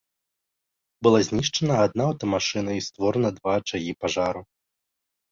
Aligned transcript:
Была 1.07 1.17
знішчана 1.27 1.75
адна 1.85 2.03
аўтамашына 2.11 2.71
і 2.77 2.81
створана 2.87 3.29
два 3.37 3.51
ачагі 3.61 3.93
пажару. 4.07 4.41